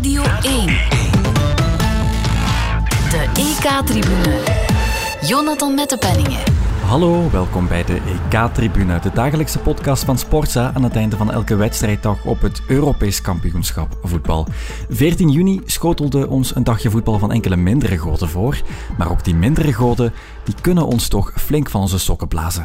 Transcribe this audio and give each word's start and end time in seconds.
Radio 0.00 0.22
1. 0.22 0.66
De 3.10 3.30
EK-tribune. 3.34 4.42
Jonathan 5.22 5.74
Mettepenningen. 5.74 6.40
Hallo, 6.84 7.30
welkom 7.30 7.68
bij 7.68 7.84
de 7.84 8.00
EK-tribune, 8.30 9.00
de 9.00 9.10
dagelijkse 9.14 9.58
podcast 9.58 10.04
van 10.04 10.18
Sportza 10.18 10.72
aan 10.74 10.82
het 10.82 10.96
einde 10.96 11.16
van 11.16 11.32
elke 11.32 11.56
wedstrijddag 11.56 12.24
op 12.24 12.40
het 12.40 12.62
Europees 12.68 13.20
kampioenschap 13.20 13.98
voetbal. 14.02 14.46
14 14.90 15.30
juni 15.30 15.60
schotelde 15.64 16.28
ons 16.28 16.54
een 16.54 16.64
dagje 16.64 16.90
voetbal 16.90 17.18
van 17.18 17.32
enkele 17.32 17.56
mindere 17.56 17.98
goden 17.98 18.28
voor, 18.28 18.60
maar 18.98 19.10
ook 19.10 19.24
die 19.24 19.34
mindere 19.34 19.72
goden 19.72 20.12
die 20.44 20.54
kunnen 20.60 20.86
ons 20.86 21.08
toch 21.08 21.32
flink 21.36 21.70
van 21.70 21.80
onze 21.80 21.98
sokken 21.98 22.28
blazen. 22.28 22.62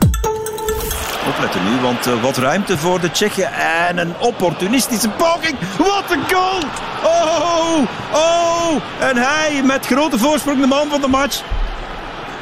Opletten 1.36 1.64
nu, 1.64 1.82
want 1.82 2.08
uh, 2.08 2.22
wat 2.22 2.38
ruimte 2.38 2.78
voor 2.78 3.00
de 3.00 3.12
Tsjechen 3.12 3.54
en 3.54 3.98
een 3.98 4.14
opportunistische 4.20 5.10
poging. 5.10 5.58
Wat 5.78 6.12
een 6.12 6.36
goal! 6.36 6.62
Oh, 7.04 7.88
oh! 8.14 8.82
En 9.00 9.18
hij 9.18 9.62
met 9.64 9.86
grote 9.86 10.18
voorsprong 10.18 10.62
de 10.62 10.68
man 10.68 10.90
van 10.90 11.02
de 11.02 11.08
match. 11.08 11.44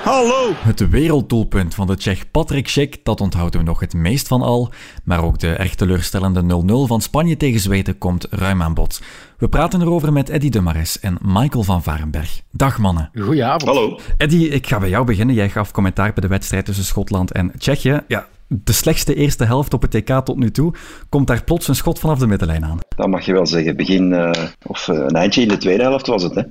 Hallo! 0.04 0.52
Het 0.58 0.90
werelddoelpunt 0.90 1.76
van 1.76 1.88
de 1.88 1.96
Tsjech 1.96 2.32
Patrick 2.32 2.68
Schick, 2.68 3.06
dat 3.06 3.22
onthouden 3.22 3.60
we 3.60 3.66
nog 3.66 3.80
het 3.80 3.94
meest 3.94 4.28
van 4.28 4.42
al. 4.42 4.72
Maar 5.04 5.24
ook 5.24 5.40
de 5.40 5.54
erg 5.54 5.76
teleurstellende 5.76 6.64
0-0 6.66 6.88
van 6.88 7.02
Spanje 7.02 7.38
tegen 7.38 7.60
Zweden 7.60 7.98
komt 7.98 8.28
ruim 8.30 8.62
aan 8.62 8.74
bod. 8.74 9.02
We 9.38 9.50
praten 9.50 9.82
erover 9.82 10.14
met 10.14 10.30
Eddy 10.30 10.60
Mares 10.60 11.00
en 11.00 11.18
Michael 11.22 11.64
van 11.64 11.84
Varenberg. 11.84 12.42
Dag 12.52 12.78
mannen. 12.78 13.10
Goedenavond. 13.20 13.64
Hallo. 13.64 14.00
Eddy, 14.18 14.44
ik 14.44 14.68
ga 14.68 14.80
bij 14.80 14.90
jou 14.90 15.06
beginnen. 15.06 15.36
Jij 15.36 15.50
gaf 15.50 15.72
commentaar 15.72 16.14
bij 16.14 16.22
de 16.22 16.28
wedstrijd 16.28 16.66
tussen 16.66 16.86
Schotland 16.86 17.32
en 17.32 17.52
Tsjechië. 17.58 18.02
Ja, 18.08 18.28
de 18.64 18.74
slechtste 18.74 19.16
eerste 19.16 19.46
helft 19.46 19.74
op 19.74 19.82
het 19.82 19.92
TK 19.92 20.26
tot 20.26 20.38
nu 20.38 20.52
toe, 20.52 20.74
komt 21.10 21.28
daar 21.28 21.44
plots 21.44 21.68
een 21.68 21.76
schot 21.76 22.00
vanaf 22.00 22.20
de 22.20 22.28
middenlijn 22.28 22.66
aan. 22.66 22.80
Dat 22.96 23.08
mag 23.08 23.26
je 23.26 23.34
wel 23.34 23.48
zeggen. 23.48 23.76
Begin, 23.76 24.12
uh, 24.12 24.32
of 24.68 24.88
uh, 24.88 24.96
een 24.96 25.16
eindje 25.16 25.42
in 25.42 25.48
de 25.48 25.58
tweede 25.58 25.84
helft 25.84 26.08
was 26.08 26.24
het. 26.24 26.36
Hè? 26.36 26.42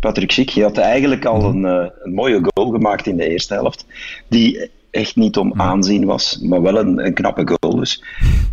Patrick 0.00 0.32
Schick, 0.32 0.48
je 0.48 0.62
had 0.62 0.78
eigenlijk 0.78 1.24
al 1.24 1.44
een, 1.44 1.62
uh, 1.62 1.86
een, 2.02 2.14
mooie 2.14 2.40
goal 2.42 2.70
gemaakt 2.70 3.06
in 3.06 3.16
de 3.16 3.28
eerste 3.28 3.54
helft, 3.54 3.86
die 4.28 4.70
echt 4.90 5.16
niet 5.16 5.36
om 5.36 5.60
aanzien 5.60 6.04
was, 6.04 6.38
maar 6.42 6.62
wel 6.62 6.78
een, 6.78 7.04
een 7.06 7.14
knappe 7.14 7.56
goal. 7.58 7.76
Dus 7.76 8.04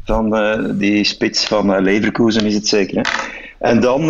van 0.04 0.36
die 0.78 1.04
spits 1.04 1.46
van 1.46 1.82
Leverkusen 1.82 2.46
is 2.46 2.54
het 2.54 2.68
zeker. 2.68 2.96
Hè? 2.96 3.12
En 3.60 3.80
dan 3.80 4.08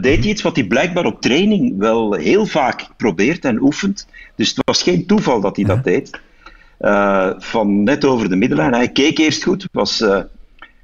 deed 0.00 0.18
hij 0.18 0.28
iets 0.28 0.42
wat 0.42 0.56
hij 0.56 0.64
blijkbaar 0.66 1.04
op 1.04 1.20
training 1.20 1.78
wel 1.78 2.12
heel 2.12 2.46
vaak 2.46 2.86
probeert 2.96 3.44
en 3.44 3.62
oefent. 3.62 4.06
Dus 4.36 4.48
het 4.48 4.62
was 4.64 4.82
geen 4.82 5.06
toeval 5.06 5.40
dat 5.40 5.56
hij 5.56 5.64
dat 5.64 5.84
deed. 5.84 6.20
Uh, 6.80 7.30
van 7.36 7.82
net 7.82 8.04
over 8.04 8.28
de 8.28 8.36
middenlijn. 8.36 8.74
Hij 8.74 8.88
keek 8.88 9.18
eerst 9.18 9.42
goed, 9.42 9.68
was 9.72 10.00
uh, 10.00 10.20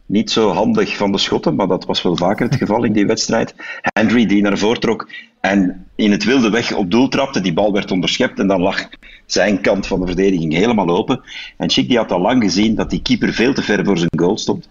niet 0.06 0.30
zo 0.30 0.50
handig 0.50 0.97
van 0.97 1.12
de 1.12 1.19
schotten, 1.19 1.55
maar 1.55 1.66
dat 1.66 1.84
was 1.84 2.02
wel 2.02 2.16
vaker 2.16 2.47
het 2.47 2.56
geval 2.56 2.84
in 2.84 2.92
die 2.92 3.06
wedstrijd. 3.06 3.55
Henry 3.80 4.27
die 4.27 4.42
naar 4.42 4.58
voren 4.58 4.80
trok 4.80 5.08
en 5.41 5.86
in 5.94 6.11
het 6.11 6.24
wilde 6.24 6.50
weg 6.50 6.74
op 6.74 6.91
doel 6.91 7.08
trapte, 7.08 7.41
die 7.41 7.52
bal 7.52 7.72
werd 7.72 7.91
onderschept 7.91 8.39
en 8.39 8.47
dan 8.47 8.61
lag 8.61 8.89
zijn 9.27 9.61
kant 9.61 9.86
van 9.86 10.00
de 10.00 10.06
verdediging 10.06 10.52
helemaal 10.52 10.89
open. 10.89 11.20
En 11.56 11.70
Chic 11.70 11.89
die 11.89 11.97
had 11.97 12.12
al 12.12 12.20
lang 12.20 12.42
gezien 12.42 12.74
dat 12.74 12.91
die 12.91 13.02
keeper 13.02 13.33
veel 13.33 13.55
te 13.55 13.62
ver 13.62 13.84
voor 13.84 13.98
zijn 13.98 14.19
goal 14.19 14.39
stond. 14.39 14.69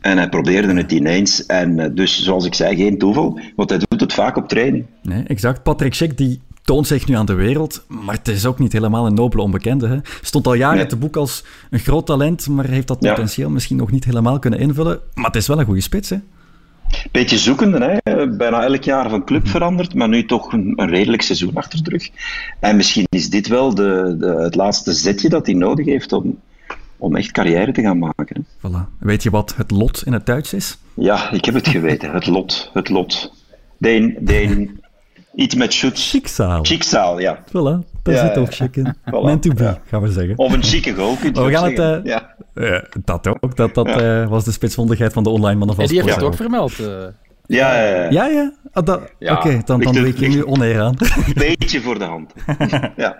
En 0.00 0.16
hij 0.16 0.28
probeerde 0.28 0.74
het 0.74 0.92
ineens. 0.92 1.46
En 1.46 1.78
uh, 1.78 1.86
dus, 1.92 2.22
zoals 2.22 2.44
ik 2.44 2.54
zei, 2.54 2.76
geen 2.76 2.98
toeval, 2.98 3.40
want 3.56 3.70
hij 3.70 3.78
doet 3.88 4.00
het 4.00 4.12
vaak 4.12 4.36
op 4.36 4.48
training. 4.48 4.86
Nee, 5.02 5.22
exact. 5.22 5.62
Patrick 5.62 5.94
Schick 5.94 6.16
die 6.16 6.40
toont 6.68 6.86
zich 6.86 7.06
nu 7.06 7.14
aan 7.14 7.26
de 7.26 7.34
wereld, 7.34 7.84
maar 7.86 8.14
het 8.14 8.28
is 8.28 8.46
ook 8.46 8.58
niet 8.58 8.72
helemaal 8.72 9.06
een 9.06 9.14
nobele 9.14 9.42
onbekende. 9.42 9.88
Hè? 9.88 9.96
Stond 10.22 10.46
al 10.46 10.54
jaren 10.54 10.76
nee. 10.76 10.86
te 10.86 10.96
boek 10.96 11.16
als 11.16 11.44
een 11.70 11.78
groot 11.78 12.06
talent, 12.06 12.48
maar 12.48 12.66
heeft 12.66 12.86
dat 12.86 12.98
potentieel 12.98 13.46
ja. 13.46 13.52
misschien 13.52 13.76
nog 13.76 13.90
niet 13.90 14.04
helemaal 14.04 14.38
kunnen 14.38 14.58
invullen. 14.58 15.00
Maar 15.14 15.24
het 15.24 15.36
is 15.36 15.46
wel 15.46 15.58
een 15.58 15.64
goede 15.64 15.80
spits, 15.80 16.10
hè? 16.10 16.16
Beetje 17.10 17.38
zoekende, 17.38 18.00
hè? 18.02 18.28
bijna 18.36 18.64
elk 18.64 18.82
jaar 18.82 19.10
van 19.10 19.24
club 19.24 19.48
veranderd, 19.48 19.94
maar 19.94 20.08
nu 20.08 20.24
toch 20.24 20.52
een, 20.52 20.72
een 20.76 20.88
redelijk 20.88 21.22
seizoen 21.22 21.54
achter 21.54 21.82
de 21.82 21.90
rug. 21.90 22.10
En 22.60 22.76
misschien 22.76 23.06
is 23.08 23.30
dit 23.30 23.48
wel 23.48 23.74
de, 23.74 24.16
de, 24.18 24.26
het 24.26 24.54
laatste 24.54 24.92
zetje 24.92 25.28
dat 25.28 25.46
hij 25.46 25.54
nodig 25.54 25.86
heeft 25.86 26.12
om, 26.12 26.38
om 26.96 27.16
echt 27.16 27.30
carrière 27.30 27.72
te 27.72 27.82
gaan 27.82 27.98
maken. 27.98 28.36
Hè? 28.36 28.68
Voilà. 28.68 28.98
Weet 28.98 29.22
je 29.22 29.30
wat 29.30 29.54
het 29.56 29.70
lot 29.70 30.02
in 30.06 30.12
het 30.12 30.26
Duits 30.26 30.52
is? 30.52 30.78
Ja, 30.94 31.30
ik 31.30 31.44
heb 31.44 31.54
het 31.54 31.68
geweten. 31.68 32.12
Het 32.12 32.26
lot. 32.26 32.70
Het 32.72 32.88
lot. 32.88 33.32
Deen, 33.78 34.16
Deen, 34.20 34.77
Iets 35.38 35.54
met 35.54 35.72
schutz. 35.72 36.00
Schickzaal. 36.00 36.64
Schickzaal, 36.64 37.18
ja. 37.18 37.38
Voilà, 37.48 38.02
daar 38.02 38.14
ja, 38.14 38.26
zit 38.26 38.38
ook 38.38 38.54
chic 38.54 38.76
in. 38.76 38.94
Voilà. 39.10 39.24
Meant 39.24 39.42
to 39.42 39.52
be, 39.52 39.62
ja. 39.62 39.78
gaan 39.86 40.02
we 40.02 40.12
zeggen. 40.12 40.38
Of 40.38 40.52
een 40.52 40.62
chique 40.62 40.94
goal, 40.94 41.16
kun 41.16 41.34
je 41.34 41.44
we 41.44 41.50
gaan 41.50 41.68
zeggen. 41.68 41.94
Het, 41.94 42.06
uh, 42.06 42.12
ja. 42.12 42.34
Uh, 42.54 42.78
dat 43.04 43.26
ook. 43.40 43.56
Dat, 43.56 43.74
dat 43.74 43.86
ja. 43.86 44.22
uh, 44.22 44.28
was 44.28 44.44
de 44.44 44.52
spitsvondigheid 44.52 45.12
van 45.12 45.22
de 45.22 45.30
online 45.30 45.58
mannen 45.58 45.76
van 45.76 45.84
En 45.84 45.90
die 45.90 46.02
heeft 46.02 46.14
het 46.14 46.24
ook 46.24 46.34
vermeld. 46.34 46.72
Ja, 47.46 47.82
ja, 47.82 48.10
ja. 48.10 48.26
ja, 48.26 48.52
dat... 48.86 49.00
ja. 49.18 49.32
Oké, 49.32 49.46
okay, 49.46 49.62
dan, 49.64 49.80
dan 49.80 49.96
ik 49.96 50.18
je 50.18 50.28
nu 50.28 50.44
oneer 50.44 50.80
aan. 50.80 50.96
Een 50.98 51.32
beetje 51.34 51.80
voor 51.80 51.98
de 51.98 52.04
hand. 52.04 52.32
ja. 52.96 53.16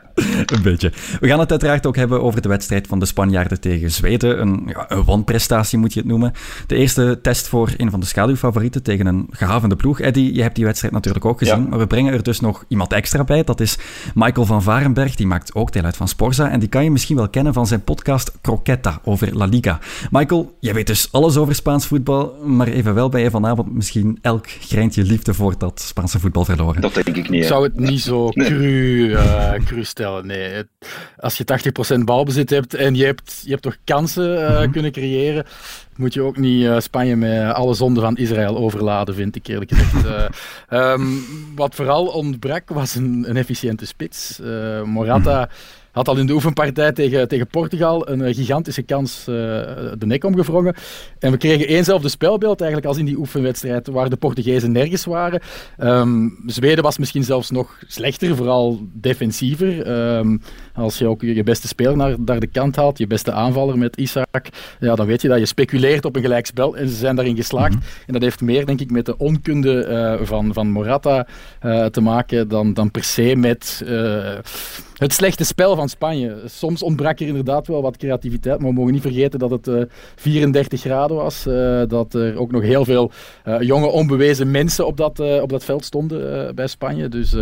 Een 0.47 0.63
beetje. 0.63 0.93
We 1.21 1.29
gaan 1.29 1.41
het 1.41 1.51
uiteraard 1.51 1.87
ook 1.87 1.97
hebben 1.97 2.23
over 2.23 2.43
de 2.43 2.49
wedstrijd 2.49 2.87
van 2.87 2.99
de 2.99 3.07
Spanjaarden 3.07 3.61
tegen 3.61 3.91
Zweden. 3.91 4.41
Een, 4.41 4.63
ja, 4.67 4.85
een 4.89 5.05
wanprestatie 5.05 5.79
moet 5.79 5.93
je 5.93 6.01
het 6.01 6.09
noemen. 6.09 6.33
De 6.67 6.77
eerste 6.77 7.19
test 7.23 7.49
voor 7.49 7.71
een 7.77 7.91
van 7.91 8.01
de 8.01 8.07
schaduwfavorieten 8.07 8.83
tegen 8.83 9.07
een 9.07 9.27
gehavende 9.31 9.77
ploeg. 9.77 10.01
Eddie, 10.01 10.35
je 10.35 10.43
hebt 10.43 10.55
die 10.55 10.65
wedstrijd 10.65 10.95
natuurlijk 10.95 11.25
ook 11.25 11.39
gezien. 11.39 11.63
Ja. 11.63 11.69
Maar 11.69 11.79
we 11.79 11.87
brengen 11.87 12.13
er 12.13 12.23
dus 12.23 12.41
nog 12.41 12.65
iemand 12.69 12.93
extra 12.93 13.25
bij. 13.25 13.45
Dat 13.45 13.61
is 13.61 13.79
Michael 14.15 14.47
van 14.47 14.63
Varenberg. 14.63 15.15
Die 15.15 15.27
maakt 15.27 15.55
ook 15.55 15.73
deel 15.73 15.83
uit 15.83 15.97
van 15.97 16.09
Sporza. 16.09 16.51
En 16.51 16.61
die 16.61 16.69
kan 16.69 16.85
je 16.85 16.91
misschien 16.91 17.17
wel 17.17 17.29
kennen 17.29 17.53
van 17.53 17.67
zijn 17.67 17.85
podcast 17.85 18.39
Croqueta 18.41 19.01
over 19.05 19.37
La 19.37 19.45
Liga. 19.45 19.79
Michael, 20.11 20.57
jij 20.61 20.75
weet 20.75 20.87
dus 20.87 21.13
alles 21.13 21.37
over 21.37 21.55
Spaans 21.55 21.87
voetbal. 21.87 22.35
Maar 22.45 22.67
evenwel 22.67 23.09
ben 23.09 23.21
je 23.21 23.31
vanavond 23.31 23.75
misschien 23.75 24.19
elk 24.23 24.47
greintje 24.49 25.03
liefde 25.03 25.35
voor 25.35 25.48
dat 25.57 25.81
Spaanse 25.81 26.21
voetbal 26.21 26.45
verloren. 26.45 26.81
Dat 26.81 26.95
denk 26.95 27.07
ik 27.07 27.29
niet. 27.29 27.43
Ik 27.43 27.49
zou 27.49 27.65
het 27.65 27.81
niet 27.81 28.01
zo 28.01 28.29
cru, 28.29 29.09
uh, 29.11 29.53
cru 29.53 29.85
stellen. 29.85 30.27
Nee. 30.27 30.49
Het, 30.49 30.67
als 31.17 31.37
je 31.37 31.45
80% 31.97 32.05
balbezit 32.05 32.51
hebt 32.51 32.75
en 32.75 32.95
je 32.95 33.05
hebt, 33.05 33.41
je 33.45 33.51
hebt 33.51 33.63
toch 33.63 33.77
kansen 33.85 34.35
uh, 34.35 34.51
mm-hmm. 34.51 34.73
kunnen 34.73 34.93
creëren, 34.93 35.45
moet 35.97 36.15
je 36.15 36.23
ook 36.23 36.37
niet 36.37 36.63
uh, 36.63 36.79
Spanje 36.79 37.17
met 37.17 37.53
alle 37.53 37.75
zonden 37.75 38.03
van 38.03 38.17
Israël 38.17 38.57
overladen, 38.57 39.15
vind 39.15 39.37
ik 39.37 39.47
eerlijk 39.47 39.71
gezegd. 39.75 40.07
um, 40.71 41.25
wat 41.55 41.75
vooral 41.75 42.07
ontbrak 42.07 42.69
was 42.69 42.95
een, 42.95 43.25
een 43.29 43.37
efficiënte 43.37 43.87
spits. 43.87 44.41
Morata. 44.85 45.35
Mm-hmm 45.35 45.77
had 45.99 46.09
al 46.09 46.17
in 46.17 46.27
de 46.27 46.33
oefenpartij 46.33 46.93
tegen, 46.93 47.29
tegen 47.29 47.47
Portugal 47.47 48.09
een 48.09 48.35
gigantische 48.35 48.83
kans 48.83 49.19
uh, 49.21 49.35
de 49.99 50.07
nek 50.07 50.25
omgevrongen. 50.25 50.75
En 51.19 51.31
we 51.31 51.37
kregen 51.37 51.67
éénzelfde 51.67 52.09
spelbeeld 52.09 52.61
eigenlijk 52.61 52.91
als 52.91 52.99
in 52.99 53.05
die 53.05 53.17
oefenwedstrijd, 53.17 53.87
waar 53.87 54.11
de 54.11 54.17
Portugezen 54.17 54.73
nergens 54.73 55.05
waren. 55.05 55.41
Um, 55.79 56.37
Zweden 56.47 56.85
was 56.85 56.99
misschien 56.99 57.25
zelfs 57.25 57.51
nog 57.51 57.79
slechter, 57.87 58.37
vooral 58.37 58.81
defensiever. 58.93 59.91
Um, 60.17 60.41
als 60.79 60.99
je 60.99 61.09
ook 61.09 61.23
je 61.23 61.43
beste 61.43 61.69
speler 61.69 61.97
naar, 61.97 62.15
naar 62.25 62.41
de 62.41 62.47
kant 62.47 62.77
haalt, 62.77 62.99
je 62.99 63.07
beste 63.07 63.33
aanvaller 63.33 63.79
met 63.79 63.97
Isaac, 63.97 64.49
ja, 64.81 64.95
dan 64.95 65.07
weet 65.07 65.23
je 65.23 65.29
dat 65.29 65.39
je 65.39 65.47
speculeert 65.47 66.05
op 66.05 66.17
een 66.17 66.23
gelijkspel. 66.23 66.77
En 66.77 66.89
ze 66.89 66.95
zijn 66.95 67.17
daarin 67.17 67.37
geslaagd. 67.37 67.75
Mm 67.75 67.81
-hmm. 67.81 67.89
En 68.07 68.13
dat 68.13 68.23
heeft 68.23 68.41
meer, 68.41 68.67
denk 68.67 68.81
ik, 68.81 68.91
met 68.91 69.07
de 69.07 69.17
onkunde 69.17 69.87
uh, 70.21 70.27
van, 70.27 70.53
van 70.53 70.71
Morata 70.71 71.27
uh, 71.63 71.85
te 71.85 72.01
maken 72.01 72.49
dan, 72.49 72.75
dan 72.75 72.91
per 72.91 73.05
se 73.05 73.37
met 73.37 73.83
het 74.95 75.13
slechte 75.13 75.45
spel 75.45 75.77
van 75.77 75.89
Spanje. 75.89 76.37
Soms 76.47 76.83
ontbrak 76.83 77.21
er 77.21 77.27
inderdaad 77.27 77.67
wel 77.67 77.83
wat 77.83 77.97
creativiteit, 77.97 78.59
maar 78.59 78.69
we 78.69 78.75
mogen 78.75 78.93
niet 78.93 79.03
vergeten 79.03 79.39
dat 79.39 79.51
het 79.51 79.67
uh, 79.67 79.83
34 80.17 80.81
graden 80.81 81.17
was. 81.17 81.43
Dat 81.89 82.15
er 82.15 82.39
ook 82.39 82.51
nog 82.51 82.63
heel 82.63 82.85
veel 82.85 83.11
jonge, 83.61 83.87
onbewezen 83.87 84.51
mensen 84.51 84.87
op 84.87 84.97
dat, 84.97 85.21
op 85.41 85.49
dat 85.49 85.65
veld 85.65 85.85
stonden 85.85 86.55
bij 86.55 86.67
Spanje. 86.67 87.09
Dus 87.09 87.37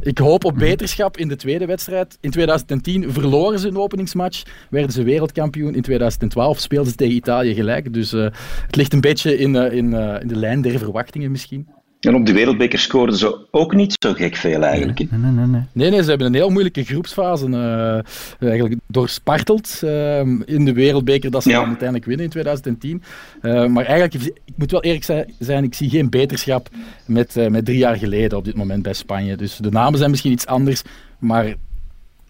ik 0.00 0.18
hoop 0.18 0.44
op 0.44 0.54
beterschap 0.58 1.16
in 1.16 1.28
de 1.28 1.36
tweede 1.36 1.66
wedstrijd. 1.66 2.18
In 2.20 2.30
2010 2.66 3.12
verloren 3.12 3.58
ze 3.58 3.68
een 3.68 3.76
openingsmatch, 3.76 4.42
werden 4.70 4.92
ze 4.92 5.02
wereldkampioen. 5.02 5.74
In 5.74 5.82
2012 5.82 6.58
speelden 6.58 6.90
ze 6.90 6.96
tegen 6.96 7.14
Italië 7.14 7.54
gelijk. 7.54 7.92
Dus 7.92 8.10
het 8.10 8.76
ligt 8.76 8.92
een 8.92 9.00
beetje 9.00 9.38
in, 9.38 9.54
in, 9.54 9.92
in 9.92 10.28
de 10.28 10.36
lijn 10.36 10.62
der 10.62 10.78
verwachtingen 10.78 11.30
misschien. 11.30 11.66
En 12.04 12.14
op 12.14 12.26
de 12.26 12.32
wereldbeker 12.32 12.78
scoorden 12.78 13.16
ze 13.16 13.46
ook 13.50 13.74
niet 13.74 13.96
zo 13.98 14.12
gek 14.12 14.36
veel 14.36 14.62
eigenlijk. 14.62 14.98
Nee, 14.98 15.20
nee, 15.20 15.30
nee. 15.30 15.46
nee. 15.46 15.62
nee, 15.72 15.90
nee 15.90 16.02
ze 16.02 16.08
hebben 16.08 16.26
een 16.26 16.34
heel 16.34 16.50
moeilijke 16.50 16.84
groepsfase 16.84 17.48
uh, 17.48 18.48
eigenlijk 18.48 18.80
doorsparteld 18.86 19.80
uh, 19.84 20.18
in 20.44 20.64
de 20.64 20.72
wereldbeker 20.72 21.30
dat 21.30 21.42
ze 21.42 21.48
ja. 21.48 21.58
dan 21.58 21.66
uiteindelijk 21.66 22.06
winnen 22.06 22.24
in 22.24 22.30
2010. 22.30 23.02
Uh, 23.42 23.66
maar 23.66 23.84
eigenlijk, 23.84 24.32
ik 24.44 24.54
moet 24.54 24.70
wel 24.70 24.82
eerlijk 24.82 25.04
zijn, 25.38 25.64
ik 25.64 25.74
zie 25.74 25.90
geen 25.90 26.10
beterschap 26.10 26.68
met, 27.06 27.36
uh, 27.36 27.46
met 27.46 27.64
drie 27.64 27.78
jaar 27.78 27.96
geleden 27.96 28.38
op 28.38 28.44
dit 28.44 28.56
moment 28.56 28.82
bij 28.82 28.92
Spanje. 28.92 29.36
Dus 29.36 29.56
de 29.56 29.70
namen 29.70 29.98
zijn 29.98 30.10
misschien 30.10 30.32
iets 30.32 30.46
anders, 30.46 30.82
maar... 31.18 31.54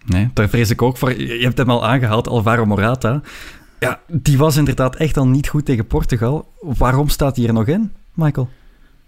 Nee, 0.05 0.29
daar 0.33 0.49
vrees 0.49 0.69
ik 0.69 0.81
ook 0.81 0.97
voor. 0.97 1.21
Je 1.21 1.43
hebt 1.43 1.57
hem 1.57 1.69
al 1.69 1.85
aangehaald, 1.85 2.27
Alvaro 2.27 2.65
Morata. 2.65 3.21
Ja, 3.79 3.99
die 4.07 4.37
was 4.37 4.57
inderdaad 4.57 4.95
echt 4.95 5.17
al 5.17 5.27
niet 5.27 5.47
goed 5.47 5.65
tegen 5.65 5.87
Portugal. 5.87 6.51
Waarom 6.59 7.09
staat 7.09 7.35
hij 7.35 7.47
er 7.47 7.53
nog 7.53 7.67
in, 7.67 7.91
Michael? 8.13 8.49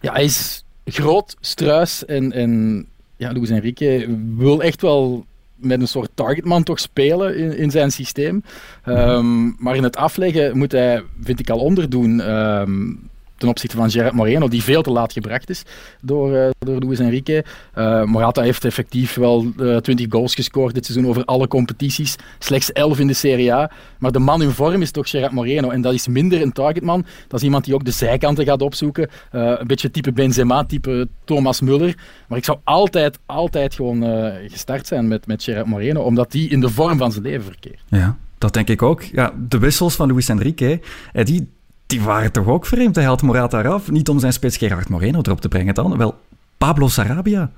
Ja, 0.01 0.13
hij 0.13 0.23
is 0.23 0.63
groot, 0.85 1.37
struis 1.39 2.05
en, 2.05 2.31
en 2.31 2.85
ja, 3.17 3.33
Luis 3.33 3.49
Enrique 3.49 4.17
wil 4.35 4.61
echt 4.61 4.81
wel 4.81 5.25
met 5.55 5.81
een 5.81 5.87
soort 5.87 6.09
targetman 6.13 6.63
toch 6.63 6.79
spelen 6.79 7.37
in, 7.37 7.57
in 7.57 7.71
zijn 7.71 7.91
systeem. 7.91 8.43
Um, 8.85 9.55
maar 9.59 9.75
in 9.75 9.83
het 9.83 9.95
afleggen 9.95 10.57
moet 10.57 10.71
hij, 10.71 11.03
vind 11.21 11.39
ik, 11.39 11.49
al 11.49 11.59
onderdoen. 11.59 12.33
Um, 12.33 13.09
ten 13.37 13.49
opzichte 13.49 13.75
van 13.75 13.91
Gerard 13.91 14.13
Moreno, 14.13 14.47
die 14.47 14.63
veel 14.63 14.81
te 14.81 14.91
laat 14.91 15.13
gebracht 15.13 15.49
is 15.49 15.63
door, 16.01 16.31
uh, 16.31 16.49
door 16.59 16.81
Luis 16.81 16.99
Enrique. 16.99 17.45
Uh, 17.75 18.03
Morata 18.03 18.41
heeft 18.41 18.65
effectief 18.65 19.15
wel 19.15 19.45
uh, 19.59 19.75
eh, 19.75 19.81
20 19.81 20.05
goals 20.09 20.35
gescoord 20.35 20.73
dit 20.73 20.85
seizoen 20.85 21.09
over 21.09 21.25
alle 21.25 21.47
competities. 21.47 22.15
Slechts 22.39 22.71
11 22.71 22.99
in 22.99 23.07
de 23.07 23.13
Serie 23.13 23.53
A. 23.53 23.71
Maar 23.99 24.11
de 24.11 24.19
man 24.19 24.41
in 24.41 24.49
vorm 24.49 24.81
is 24.81 24.91
toch 24.91 25.09
Gerard 25.09 25.31
Moreno. 25.31 25.69
En 25.69 25.81
dat 25.81 25.93
is 25.93 26.07
minder 26.07 26.41
een 26.41 26.51
targetman. 26.51 27.05
Dat 27.27 27.39
is 27.39 27.45
iemand 27.45 27.65
die 27.65 27.73
ook 27.73 27.85
de 27.85 27.91
zijkanten 27.91 28.45
gaat 28.45 28.61
opzoeken. 28.61 29.09
een 29.31 29.67
beetje 29.67 29.91
type 29.91 30.11
Benzema, 30.11 30.65
type 30.65 31.07
Thomas 31.23 31.61
Muller. 31.61 31.95
Maar 32.27 32.37
ik 32.37 32.45
zou 32.45 32.57
altijd, 32.63 33.19
altijd 33.25 33.73
gewoon 33.75 34.03
gestart 34.47 34.87
zijn 34.87 35.07
met, 35.07 35.27
met 35.27 35.43
Gerard 35.43 35.65
Moreno, 35.65 36.01
omdat 36.01 36.31
die 36.31 36.49
in 36.49 36.59
de 36.59 36.69
vorm 36.69 36.97
van 36.97 37.11
zijn 37.11 37.23
leven 37.23 37.43
verkeert. 37.43 37.83
Ja. 37.87 38.17
Dat 38.37 38.53
denk 38.53 38.69
ik 38.69 38.81
ook. 38.81 39.01
Ja, 39.01 39.33
de 39.47 39.59
wissels 39.59 39.95
van 39.95 40.11
Luis 40.11 40.29
Enrique, 40.29 40.79
die 41.13 41.47
die 41.87 42.01
waren 42.01 42.31
toch 42.31 42.47
ook 42.47 42.65
vreemd. 42.65 42.95
Hij 42.95 43.05
haalt 43.05 43.21
Morata 43.21 43.59
eraf, 43.59 43.91
niet 43.91 44.09
om 44.09 44.19
zijn 44.19 44.33
spits 44.33 44.57
Gerard 44.57 44.89
Moreno 44.89 45.19
erop 45.21 45.41
te 45.41 45.47
brengen 45.47 45.73
dan, 45.73 45.97
wel 45.97 46.15
Pablo 46.57 46.87
Sarabia. 46.87 47.51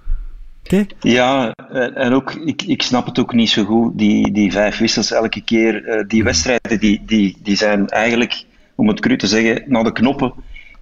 Kijk. 0.63 0.95
Ja, 0.99 1.51
en 1.93 2.13
ook, 2.13 2.33
ik, 2.33 2.61
ik 2.61 2.81
snap 2.81 3.05
het 3.05 3.19
ook 3.19 3.33
niet 3.33 3.49
zo 3.49 3.63
goed, 3.63 3.97
die, 3.97 4.31
die 4.31 4.51
vijf 4.51 4.77
wissels 4.77 5.11
elke 5.11 5.41
keer. 5.41 5.85
Eh, 5.85 6.07
die 6.07 6.23
wedstrijden 6.23 6.79
die, 6.79 7.01
die, 7.05 7.37
die 7.43 7.55
zijn 7.55 7.87
eigenlijk, 7.87 8.43
om 8.75 8.87
het 8.87 8.99
cru 8.99 9.17
te 9.17 9.27
zeggen, 9.27 9.63
naar 9.65 9.83
de 9.83 9.91
knoppen. 9.91 10.33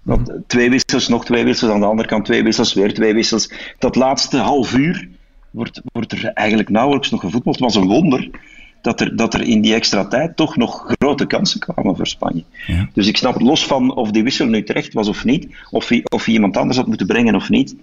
Want 0.01 0.31
twee 0.47 0.69
wissels, 0.69 1.07
nog 1.07 1.25
twee 1.25 1.43
wissels, 1.43 1.71
aan 1.71 1.79
de 1.79 1.85
andere 1.85 2.07
kant 2.07 2.25
twee 2.25 2.43
wissels, 2.43 2.73
weer 2.73 2.93
twee 2.93 3.13
wissels. 3.13 3.51
Dat 3.79 3.95
laatste 3.95 4.37
half 4.37 4.73
uur 4.73 5.07
wordt, 5.51 5.81
wordt 5.93 6.11
er 6.11 6.25
eigenlijk 6.25 6.69
nauwelijks 6.69 7.09
nog 7.09 7.21
gevoetbald. 7.21 7.55
Het 7.55 7.65
was 7.65 7.75
een 7.75 7.89
wonder 7.89 8.29
dat 8.81 9.01
er, 9.01 9.15
dat 9.15 9.33
er 9.33 9.41
in 9.41 9.61
die 9.61 9.73
extra 9.73 10.07
tijd 10.07 10.35
toch 10.35 10.55
nog 10.55 10.95
grote 10.99 11.25
kansen 11.25 11.59
kwamen 11.59 11.95
voor 11.95 12.07
Spanje. 12.07 12.43
Ja. 12.67 12.89
Dus 12.93 13.07
ik 13.07 13.17
snap 13.17 13.41
los 13.41 13.65
van 13.65 13.95
of 13.95 14.11
die 14.11 14.23
wissel 14.23 14.47
nu 14.47 14.63
terecht 14.63 14.93
was 14.93 15.07
of 15.07 15.23
niet, 15.23 15.47
of 15.69 15.87
hij, 15.87 16.01
of 16.09 16.27
iemand 16.27 16.57
anders 16.57 16.77
had 16.77 16.87
moeten 16.87 17.07
brengen 17.07 17.35
of 17.35 17.49
niet. 17.49 17.75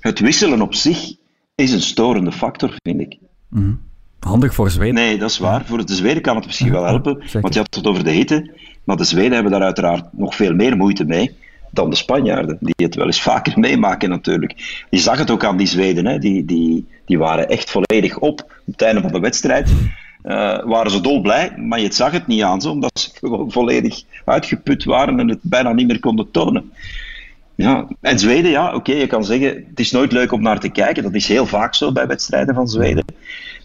Het 0.00 0.18
wisselen 0.18 0.60
op 0.60 0.74
zich 0.74 1.14
is 1.54 1.72
een 1.72 1.80
storende 1.80 2.32
factor, 2.32 2.74
vind 2.82 3.00
ik. 3.00 3.18
Mm. 3.48 3.80
Handig 4.18 4.54
voor 4.54 4.70
Zweden. 4.70 4.94
Nee, 4.94 5.18
dat 5.18 5.30
is 5.30 5.38
waar. 5.38 5.64
Voor 5.66 5.86
de 5.86 5.94
Zweden 5.94 6.22
kan 6.22 6.36
het 6.36 6.46
misschien 6.46 6.72
wel 6.72 6.84
helpen, 6.84 7.22
want 7.40 7.54
je 7.54 7.60
had 7.60 7.74
het 7.74 7.86
over 7.86 8.04
de 8.04 8.10
hitte. 8.10 8.50
Maar 8.84 8.96
de 8.96 9.04
Zweden 9.04 9.32
hebben 9.32 9.52
daar 9.52 9.62
uiteraard 9.62 10.04
nog 10.12 10.34
veel 10.34 10.54
meer 10.54 10.76
moeite 10.76 11.04
mee 11.04 11.36
dan 11.70 11.90
de 11.90 11.96
Spanjaarden, 11.96 12.56
die 12.60 12.86
het 12.86 12.94
wel 12.94 13.06
eens 13.06 13.22
vaker 13.22 13.58
meemaken 13.68 14.08
natuurlijk. 14.08 14.84
Je 14.90 14.98
zag 14.98 15.18
het 15.18 15.30
ook 15.30 15.44
aan 15.44 15.56
die 15.56 15.66
Zweden, 15.66 16.06
hè. 16.06 16.18
Die, 16.18 16.44
die, 16.44 16.86
die 17.04 17.18
waren 17.18 17.48
echt 17.48 17.70
volledig 17.70 18.18
op 18.18 18.40
op 18.40 18.72
het 18.72 18.82
einde 18.82 19.00
van 19.00 19.12
de 19.12 19.20
wedstrijd 19.20 19.70
uh, 20.24 20.64
waren 20.64 20.90
ze 20.90 21.00
dolblij, 21.00 21.52
maar 21.56 21.80
je 21.80 21.92
zag 21.92 22.12
het 22.12 22.26
niet 22.26 22.42
aan 22.42 22.60
ze, 22.60 22.70
omdat 22.70 23.00
ze 23.00 23.10
gewoon 23.14 23.52
volledig 23.52 24.02
uitgeput 24.24 24.84
waren 24.84 25.20
en 25.20 25.28
het 25.28 25.38
bijna 25.42 25.72
niet 25.72 25.86
meer 25.86 26.00
konden 26.00 26.30
tonen. 26.30 26.72
Ja, 27.56 27.88
en 28.00 28.18
Zweden, 28.18 28.50
ja, 28.50 28.74
oké, 28.74 28.92
je 28.92 29.06
kan 29.06 29.24
zeggen, 29.24 29.64
het 29.68 29.80
is 29.80 29.90
nooit 29.90 30.12
leuk 30.12 30.32
om 30.32 30.42
naar 30.42 30.60
te 30.60 30.68
kijken, 30.68 31.02
dat 31.02 31.14
is 31.14 31.28
heel 31.28 31.46
vaak 31.46 31.74
zo 31.74 31.92
bij 31.92 32.06
wedstrijden 32.06 32.54
van 32.54 32.68
Zweden. 32.68 33.04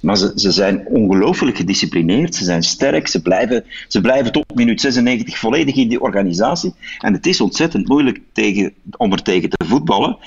Maar 0.02 0.18
ze, 0.18 0.32
ze 0.36 0.52
zijn 0.52 0.86
ongelooflijk 0.88 1.58
gedisciplineerd, 1.58 2.36
ze 2.36 2.44
zijn 2.44 2.64
sterk, 2.64 3.08
ze 3.08 3.22
blijven, 3.22 3.64
ze 3.88 4.02
blijven 4.02 4.32
tot 4.32 4.56
minuut 4.56 4.82
96 4.82 5.38
volledig 5.38 5.76
in 5.76 5.90
die 5.90 6.02
organisatie. 6.02 6.74
En 7.00 7.14
het 7.14 7.26
is 7.26 7.42
ontzettend 7.42 7.88
moeilijk 7.88 8.20
tegen, 8.34 8.74
om 8.98 9.12
er 9.12 9.22
tegen 9.22 9.50
te 9.50 9.66
voetballen. 9.66 10.18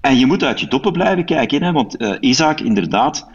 En 0.00 0.18
je 0.18 0.26
moet 0.26 0.44
uit 0.44 0.60
je 0.60 0.68
toppen 0.68 0.92
blijven 0.92 1.24
kijken, 1.24 1.62
hè, 1.62 1.72
want 1.72 2.02
uh, 2.02 2.16
Isaac, 2.20 2.60
inderdaad, 2.60 3.26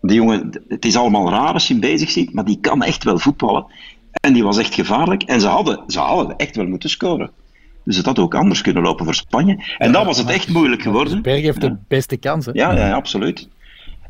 die 0.00 0.16
jongen, 0.16 0.62
het 0.68 0.84
is 0.84 0.96
allemaal 0.96 1.30
raar 1.30 1.52
als 1.52 1.66
je 1.66 1.72
hem 1.72 1.82
bezig 1.82 2.10
ziet, 2.10 2.32
maar 2.32 2.44
die 2.44 2.58
kan 2.60 2.82
echt 2.82 3.04
wel 3.04 3.18
voetballen. 3.18 3.66
En 4.10 4.32
die 4.32 4.44
was 4.44 4.58
echt 4.58 4.74
gevaarlijk. 4.74 5.22
En 5.22 5.40
ze 5.40 5.46
hadden, 5.46 5.82
ze 5.86 5.98
hadden 5.98 6.36
echt 6.36 6.56
wel 6.56 6.66
moeten 6.66 6.90
scoren. 6.90 7.30
Dus 7.84 7.96
het 7.96 8.06
had 8.06 8.18
ook 8.18 8.34
anders 8.34 8.60
kunnen 8.60 8.82
lopen 8.82 9.04
voor 9.04 9.14
Spanje. 9.14 9.64
En 9.78 9.92
dan 9.92 10.06
was 10.06 10.18
het 10.18 10.28
echt 10.28 10.48
moeilijk 10.48 10.82
geworden. 10.82 11.22
Berg 11.22 11.42
heeft 11.42 11.60
de 11.60 11.76
beste 11.88 12.16
kansen. 12.16 12.54
Ja, 12.54 12.72
ja, 12.72 12.92
absoluut. 12.92 13.48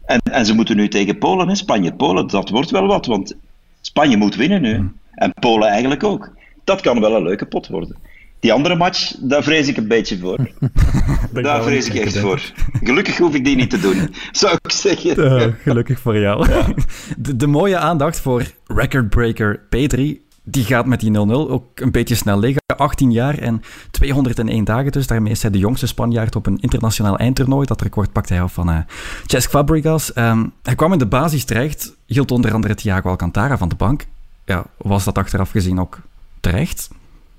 En, 0.04 0.20
en 0.32 0.46
ze 0.46 0.54
moeten 0.54 0.76
nu 0.76 0.88
tegen 0.88 1.18
Polen, 1.18 1.48
hè. 1.48 1.54
Spanje-Polen, 1.54 2.26
dat 2.26 2.48
wordt 2.48 2.70
wel 2.70 2.86
wat. 2.86 3.06
Want 3.06 3.36
Spanje 3.80 4.16
moet 4.16 4.36
winnen 4.36 4.62
nu. 4.62 4.90
En 5.10 5.34
Polen 5.40 5.68
eigenlijk 5.68 6.04
ook. 6.04 6.32
Dat 6.64 6.80
kan 6.80 7.00
wel 7.00 7.16
een 7.16 7.22
leuke 7.22 7.46
pot 7.46 7.68
worden. 7.68 7.96
Die 8.40 8.52
andere 8.52 8.76
match, 8.76 9.14
daar 9.18 9.42
vrees 9.42 9.68
ik 9.68 9.76
een 9.76 9.88
beetje 9.88 10.18
voor. 10.18 10.50
daar 11.42 11.62
vrees 11.62 11.88
ik 11.88 11.94
echt 11.94 12.18
voor. 12.18 12.40
Gelukkig 12.82 13.18
hoef 13.18 13.34
ik 13.34 13.44
die 13.44 13.56
niet 13.56 13.70
te 13.70 13.80
doen, 13.80 14.14
zou 14.32 14.56
ik 14.62 14.70
zeggen. 14.70 15.56
gelukkig 15.62 16.00
voor 16.00 16.18
jou. 16.18 16.46
De, 17.18 17.36
de, 17.36 17.46
mooie 17.46 17.78
aandacht 17.78 18.20
voor 18.20 18.42
recordbreaker 18.66 19.60
P3, 19.76 20.00
die 20.42 20.64
gaat 20.64 20.86
met 20.86 21.00
die 21.00 21.10
0-0 21.10 21.14
ook 21.30 21.80
een 21.80 21.90
beetje 21.90 22.14
snel 22.14 22.38
liggen. 22.38 22.62
18 22.76 23.12
jaar 23.12 23.38
en 23.38 23.62
201 23.90 24.64
dagen 24.64 24.92
dus. 24.92 25.06
Daarmee 25.06 25.32
is 25.32 25.42
hij 25.42 25.50
de 25.50 25.58
jongste 25.58 25.86
Spanjaard 25.86 26.36
op 26.36 26.46
een 26.46 26.58
internationaal 26.60 27.18
eindtoernooi. 27.18 27.66
Dat 27.66 27.82
record 27.82 28.12
pakte 28.12 28.32
hij 28.32 28.42
af 28.42 28.52
van 28.52 28.70
uh, 28.70 28.78
Cesc 29.26 29.50
Fabregas. 29.50 30.12
Ehm, 30.12 30.46
hij 30.62 30.74
kwam 30.74 30.92
in 30.92 30.98
de 30.98 31.06
basis 31.06 31.44
terecht, 31.44 31.96
hield 32.06 32.30
onder 32.30 32.54
andere 32.54 32.74
Thiago 32.74 33.08
Alcantara 33.08 33.58
van 33.58 33.68
de 33.68 33.74
bank. 33.74 34.06
Ja, 34.44 34.64
was 34.76 35.04
dat 35.04 35.18
achteraf 35.18 35.50
gezien 35.50 35.80
ook 35.80 36.00
terecht? 36.40 36.88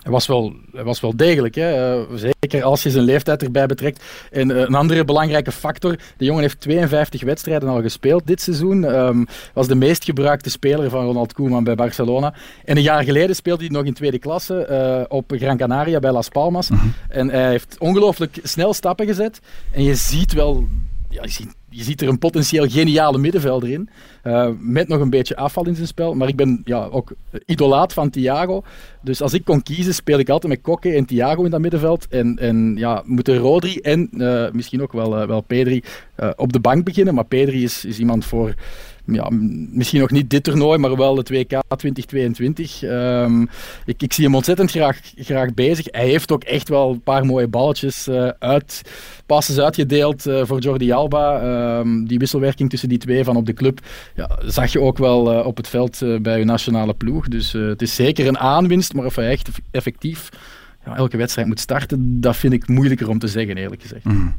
Hij 0.01 0.11
was 0.11 0.27
wel, 0.27 0.53
hij 0.71 0.83
was 0.83 0.99
wel 0.99 1.15
degelijk, 1.15 1.55
hè? 1.55 1.97
Uh, 1.97 2.05
zeker 2.13 2.63
als 2.63 2.83
je 2.83 2.89
zijn 2.89 3.03
leeftijd 3.03 3.43
erbij 3.43 3.65
betrekt. 3.65 4.03
En 4.31 4.49
uh, 4.49 4.59
een 4.59 4.75
andere 4.75 5.05
belangrijke 5.05 5.51
factor, 5.51 5.95
de 6.17 6.25
jongen 6.25 6.41
heeft 6.41 6.59
52 6.59 7.23
wedstrijden 7.23 7.69
al 7.69 7.81
gespeeld 7.81 8.27
dit 8.27 8.41
seizoen. 8.41 8.83
Um, 8.83 9.27
was 9.53 9.67
de 9.67 9.75
meest 9.75 10.03
gebruikte 10.03 10.49
speler 10.49 10.89
van 10.89 11.05
Ronald 11.05 11.33
Koeman 11.33 11.63
bij 11.63 11.75
Barcelona. 11.75 12.33
En 12.65 12.77
een 12.77 12.83
jaar 12.83 13.03
geleden 13.03 13.35
speelde 13.35 13.63
hij 13.63 13.71
nog 13.71 13.85
in 13.85 13.93
tweede 13.93 14.19
klasse 14.19 14.67
uh, 14.69 15.17
op 15.17 15.33
Gran 15.35 15.57
Canaria 15.57 15.99
bij 15.99 16.11
Las 16.11 16.29
Palmas. 16.29 16.69
Mm 16.69 16.77
-hmm. 16.77 16.93
En 17.09 17.29
hij 17.29 17.49
heeft 17.49 17.75
ongelooflijk 17.79 18.39
snel 18.43 18.73
stappen 18.73 19.05
gezet. 19.05 19.39
En 19.71 19.83
je 19.83 19.95
ziet 19.95 20.33
wel 20.33 20.67
ja, 21.11 21.21
je, 21.21 21.29
ziet, 21.29 21.55
je 21.73 21.83
ziet 21.83 22.01
er 22.01 22.07
een 22.07 22.19
potentieel 22.19 22.67
geniale 22.69 23.17
middenvelder 23.17 23.69
in. 23.69 23.89
Uh, 24.23 24.47
met 24.59 24.87
nog 24.87 24.99
een 24.99 25.09
beetje 25.09 25.35
afval 25.35 25.67
in 25.67 25.75
zijn 25.75 25.87
spel. 25.87 26.13
Maar 26.13 26.27
ik 26.27 26.35
ben 26.35 26.61
ja, 26.63 26.87
ook 26.91 27.13
idolaat 27.45 27.93
van 27.93 28.09
Thiago. 28.09 28.63
Dus 29.01 29.21
als 29.21 29.33
ik 29.33 29.45
kon 29.45 29.63
kiezen, 29.63 29.93
speel 29.93 30.19
ik 30.19 30.29
altijd 30.29 30.53
met 30.53 30.61
Kokke 30.61 30.93
en 30.93 31.05
Thiago 31.05 31.43
in 31.43 31.51
dat 31.51 31.59
middenveld. 31.59 32.07
En, 32.07 32.37
en 32.37 32.75
ja, 32.77 33.03
moeten 33.05 33.37
Rodri 33.37 33.77
en 33.77 34.09
uh, 34.11 34.51
misschien 34.51 34.81
ook 34.81 34.93
wel, 34.93 35.21
uh, 35.21 35.27
wel 35.27 35.41
Pedri 35.41 35.83
op 36.35 36.53
de 36.53 36.59
bank 36.59 36.83
beginnen. 36.83 37.13
Maar 37.13 37.25
Pedri 37.25 37.63
is, 37.63 37.85
is 37.85 37.99
iemand 37.99 38.25
voor 38.25 38.55
ja, 39.05 39.27
misschien 39.71 39.99
nog 39.99 40.11
niet 40.11 40.29
dit 40.29 40.43
toernooi, 40.43 40.77
maar 40.77 40.95
wel 40.95 41.17
het 41.17 41.29
WK 41.29 41.61
2022. 41.77 42.81
Um, 42.81 43.49
ik, 43.85 44.01
ik, 44.01 44.13
zie 44.13 44.25
hem 44.25 44.35
ontzettend 44.35 44.71
graag, 44.71 44.99
graag 45.15 45.53
bezig. 45.53 45.85
Hij 45.91 46.07
heeft 46.07 46.31
ook 46.31 46.43
echt 46.43 46.69
wel 46.69 46.91
een 46.91 47.01
paar 47.01 47.25
mooie 47.25 47.47
balletjes 47.47 48.07
uh, 48.07 48.29
uit, 48.39 48.81
passes 49.25 49.59
uitgedeeld 49.59 50.21
voor 50.21 50.59
Jordi 50.59 50.91
Alba. 50.91 51.39
Um, 51.61 52.07
die 52.07 52.19
wisselwerking 52.19 52.69
tussen 52.69 52.89
die 52.89 52.97
twee 52.97 53.23
van 53.23 53.35
op 53.35 53.45
de 53.45 53.53
club 53.53 53.79
ja, 54.15 54.39
zag 54.45 54.71
je 54.71 54.81
ook 54.81 54.97
wel 54.97 55.39
uh, 55.39 55.45
op 55.45 55.57
het 55.57 55.67
veld 55.67 56.01
bij 56.21 56.39
uw 56.39 56.45
nationale 56.45 56.93
ploeg. 56.93 57.27
Dus 57.27 57.51
het 57.51 57.81
is 57.81 57.95
zeker 57.95 58.27
een 58.27 58.39
aanwinst, 58.39 58.93
maar 58.93 59.05
of 59.05 59.15
hij 59.15 59.29
echt 59.29 59.49
effectief 59.71 60.29
ja, 60.85 60.95
elke 60.95 61.17
wedstrijd 61.17 61.47
moet 61.47 61.59
starten, 61.59 62.21
dat 62.21 62.35
vind 62.35 62.53
ik 62.53 62.67
moeilijker 62.67 63.09
om 63.09 63.19
te 63.19 63.27
zeggen, 63.27 63.57
eerlijk 63.57 63.81
gezegd. 63.81 64.03
Mm. 64.03 64.35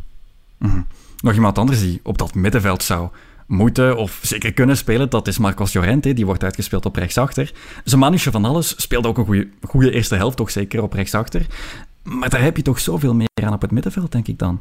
Nog 1.21 1.35
iemand 1.35 1.59
anders 1.59 1.81
die 1.81 2.01
op 2.03 2.19
dat 2.19 2.35
middenveld 2.35 2.83
zou 2.83 3.09
moeten 3.47 3.97
of 3.97 4.21
zeker 4.23 4.53
kunnen 4.53 4.77
spelen, 4.77 5.11
dat 5.11 5.29
is 5.29 5.39
Marcos 5.39 5.73
Llorente. 5.73 6.13
Die 6.13 6.27
wordt 6.27 6.45
uitgespeeld 6.45 6.87
op 6.87 6.97
rechtsachter. 6.97 7.53
Zijn 7.85 8.01
mannetje 8.01 8.31
van 8.31 8.45
alles 8.45 8.75
speelde 8.81 9.09
ook 9.09 9.19
een 9.19 9.51
goede 9.61 9.91
eerste 9.91 10.15
helft, 10.15 10.37
toch 10.37 10.51
zeker 10.51 10.83
op 10.83 10.93
rechtsachter. 10.93 11.47
Maar 12.03 12.29
daar 12.29 12.43
heb 12.43 12.57
je 12.57 12.63
toch 12.63 12.81
zoveel 12.81 13.15
meer 13.15 13.29
aan 13.45 13.53
op 13.53 13.63
het 13.63 13.71
middenveld, 13.71 14.13
denk 14.13 14.29
ik 14.29 14.39
dan. 14.39 14.61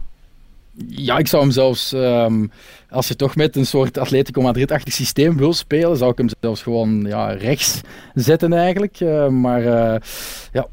Ja, 0.87 1.17
ik 1.17 1.27
zou 1.27 1.41
hem 1.41 1.51
zelfs, 1.51 1.91
um, 1.93 2.51
als 2.89 3.07
je 3.07 3.15
toch 3.15 3.35
met 3.35 3.55
een 3.55 3.65
soort 3.65 3.97
Atletico 3.97 4.41
Madrid-achtig 4.41 4.93
systeem 4.93 5.37
wil 5.37 5.53
spelen, 5.53 5.97
zou 5.97 6.11
ik 6.11 6.17
hem 6.17 6.27
zelfs 6.39 6.61
gewoon 6.61 7.01
ja, 7.07 7.31
rechts 7.31 7.81
zetten 8.13 8.53
eigenlijk. 8.53 8.99
Uh, 8.99 9.27
maar 9.27 9.61
uh, 9.61 9.95
ja, 10.51 10.67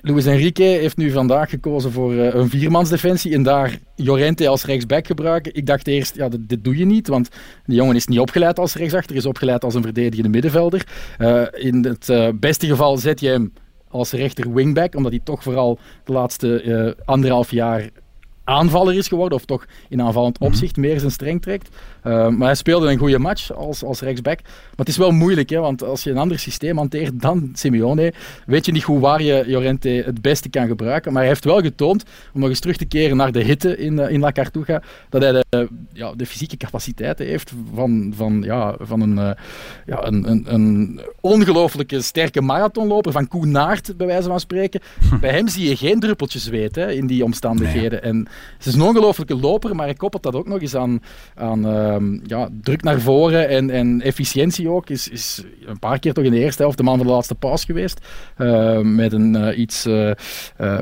Luis 0.00 0.26
Enrique 0.26 0.64
heeft 0.64 0.96
nu 0.96 1.10
vandaag 1.10 1.50
gekozen 1.50 1.92
voor 1.92 2.12
uh, 2.12 2.34
een 2.34 2.48
viermansdefensie 2.48 3.34
en 3.34 3.42
daar 3.42 3.78
Jorente 3.96 4.48
als 4.48 4.64
rechtsback 4.64 5.06
gebruiken. 5.06 5.54
Ik 5.54 5.66
dacht 5.66 5.86
eerst, 5.86 6.16
ja, 6.16 6.28
dit, 6.40 6.64
doe 6.64 6.76
je 6.76 6.84
niet, 6.84 7.08
want 7.08 7.28
de 7.64 7.74
jongen 7.74 7.96
is 7.96 8.06
niet 8.06 8.20
opgeleid 8.20 8.58
als 8.58 8.74
rechtsachter, 8.74 9.16
is 9.16 9.26
opgeleid 9.26 9.64
als 9.64 9.74
een 9.74 9.82
verdedigende 9.82 10.28
middenvelder. 10.28 10.86
In 11.52 11.84
het 11.84 12.40
beste 12.40 12.66
geval 12.66 12.96
zet 12.96 13.20
je 13.20 13.28
hem 13.28 13.52
als 13.88 14.12
rechter 14.12 14.54
wingback, 14.54 14.94
omdat 14.94 15.12
hij 15.12 15.20
toch 15.24 15.42
vooral 15.42 15.78
de 16.04 16.12
laatste 16.12 16.96
anderhalf 17.04 17.50
jaar 17.50 17.90
aanvaller 18.44 18.94
is 18.94 19.08
geworden, 19.08 19.38
of 19.38 19.44
toch 19.44 19.66
in 19.88 20.02
aanvallend 20.02 20.38
Mhm. 20.40 20.48
opzicht 20.48 20.76
meer 20.76 20.98
zijn 20.98 21.10
streng 21.10 21.42
trekt. 21.42 21.68
Uh, 22.06 22.28
maar 22.28 22.46
hij 22.46 22.54
speelde 22.54 22.90
een 22.90 22.98
goede 22.98 23.18
match 23.18 23.52
als, 23.52 23.84
als 23.84 24.00
rechtsback. 24.00 24.40
Maar 24.42 24.52
het 24.76 24.88
is 24.88 24.96
wel 24.96 25.10
moeilijk, 25.10 25.50
hè, 25.50 25.58
want 25.58 25.82
als 25.84 26.02
je 26.02 26.10
een 26.10 26.18
ander 26.18 26.38
systeem 26.38 26.76
hanteert 26.76 27.20
dan 27.20 27.50
Simeone, 27.52 28.12
weet 28.46 28.66
je 28.66 28.72
niet 28.72 28.82
hoe 28.82 29.00
waar 29.00 29.22
je 29.22 29.44
Llorente 29.46 29.88
het 29.88 30.22
beste 30.22 30.48
kan 30.48 30.66
gebruiken. 30.66 31.12
Maar 31.12 31.20
hij 31.20 31.30
heeft 31.30 31.44
wel 31.44 31.60
getoond, 31.60 32.04
om 32.34 32.40
nog 32.40 32.48
eens 32.48 32.60
terug 32.60 32.76
te 32.76 32.84
keren 32.84 33.16
naar 33.16 33.32
de 33.32 33.42
hitte 33.42 33.76
in, 33.76 33.92
uh, 33.92 34.10
in 34.10 34.20
La 34.20 34.32
Cartuja, 34.32 34.82
dat 35.08 35.22
hij 35.22 35.32
de, 35.32 35.68
ja, 35.92 36.12
de 36.14 36.26
fysieke 36.26 36.56
capaciteiten 36.56 37.26
heeft 37.26 37.52
van, 37.74 38.12
van, 38.16 38.42
ja, 38.42 38.76
van 38.80 39.00
een, 39.00 39.16
uh, 39.16 39.30
ja, 39.86 40.06
een, 40.06 40.30
een, 40.30 40.54
een 40.54 41.00
ongelooflijke 41.20 42.00
sterke 42.02 42.40
marathonloper, 42.40 43.12
van 43.12 43.28
Koen 43.28 43.50
Naert, 43.50 43.96
bij 43.96 44.06
wijze 44.06 44.28
van 44.28 44.40
spreken. 44.40 44.80
Bij 45.20 45.30
hem 45.30 45.48
zie 45.48 45.68
je 45.68 45.76
geen 45.76 46.00
druppeltjes 46.00 46.44
zweet 46.44 46.74
hè, 46.74 46.92
in 46.92 47.06
die 47.06 47.24
omstandigheden. 47.24 48.00
Nee. 48.02 48.10
En 48.10 48.26
het 48.56 48.66
is 48.66 48.74
een 48.74 48.88
ongelooflijke 48.88 49.36
loper, 49.36 49.74
maar 49.74 49.84
hij 49.84 49.94
koppelt 49.94 50.22
dat 50.22 50.34
ook 50.34 50.46
nog 50.46 50.60
eens 50.60 50.76
aan, 50.76 51.02
aan 51.34 51.66
uh, 51.66 52.18
ja, 52.26 52.48
druk 52.60 52.82
naar 52.82 53.00
voren 53.00 53.48
en, 53.48 53.70
en 53.70 54.00
efficiëntie 54.00 54.68
ook. 54.68 54.90
Is, 54.90 55.08
is 55.08 55.42
een 55.66 55.78
paar 55.78 55.98
keer 55.98 56.12
toch 56.12 56.24
in 56.24 56.30
de 56.30 56.38
eerste 56.38 56.62
helft 56.62 56.76
de 56.76 56.82
man 56.82 56.96
van 56.96 57.06
de 57.06 57.12
laatste 57.12 57.34
paas 57.34 57.64
geweest. 57.64 58.00
Uh, 58.38 58.78
met 58.78 59.12
een 59.12 59.34
uh, 59.34 59.58
iets 59.58 59.86
uh, 59.86 60.10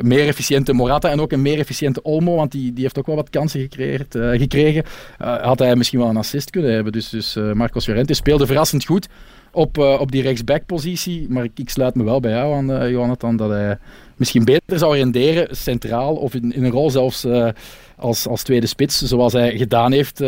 meer 0.01 0.27
efficiënte 0.27 0.73
Morata 0.73 1.11
en 1.11 1.21
ook 1.21 1.33
een 1.33 1.43
meer 1.43 1.59
efficiënte 1.59 2.03
Olmo, 2.03 2.37
want 2.37 2.53
die, 2.53 2.73
die 2.73 2.83
heeft 2.83 2.99
ook 2.99 3.07
wel 3.07 3.17
wat 3.17 3.31
kansen 3.31 3.61
gecreëerd, 3.61 4.17
gekregen. 4.19 4.85
had 5.19 5.59
hij 5.59 5.77
misschien 5.77 5.99
wel 5.99 6.09
een 6.09 6.17
assist 6.17 6.51
kunnen 6.51 6.73
hebben. 6.73 6.93
Dus, 6.93 7.09
dus 7.09 7.39
Marcos 7.55 7.87
Llorente 7.87 8.15
speelde 8.15 8.47
verrassend 8.47 8.85
goed 8.85 9.09
op, 9.53 9.79
uh, 9.79 10.01
op 10.01 10.13
die 10.13 10.23
rechtsback-positie. 10.23 11.27
Maar 11.29 11.45
ik, 11.45 11.53
ik, 11.55 11.71
sluit 11.71 11.95
me 11.95 12.05
wel 12.05 12.21
bij 12.21 12.31
jou 12.31 12.55
aan, 12.55 12.71
uh, 12.71 12.91
Jonathan, 12.91 13.37
dat 13.37 13.51
hij 13.51 13.79
misschien 14.17 14.45
beter 14.45 14.79
zou 14.79 14.97
renderen 14.97 15.57
centraal 15.57 16.15
of 16.15 16.35
in, 16.35 16.53
in 16.53 16.65
een 16.65 16.71
rol 16.71 16.91
zelfs 16.91 17.25
uh, 17.25 17.49
als, 17.97 18.27
als 18.27 18.43
tweede 18.43 18.67
spits, 18.67 19.03
zoals 19.03 19.33
hij 19.33 19.57
gedaan 19.57 19.93
heeft 19.93 20.19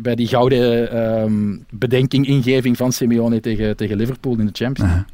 bij 0.00 0.14
die 0.14 0.26
gouden 0.26 0.96
um, 1.22 1.64
bedenking-ingeving 1.70 2.76
van 2.76 2.92
Simeone 2.92 3.40
tegen, 3.40 3.76
tegen 3.76 3.96
Liverpool 3.96 4.38
in 4.38 4.46
de 4.46 4.52
Champions 4.52 4.92
League. 4.92 5.04